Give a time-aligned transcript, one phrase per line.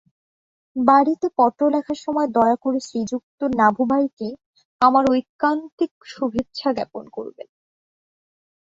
[0.75, 4.27] বাড়ীতে পত্র লেখার সময় দয়া করে শ্রীযুক্ত নাভুভাইকে
[4.81, 7.47] আমার ঐকান্তিক শুভেচ্ছা জ্ঞাপন করবেন।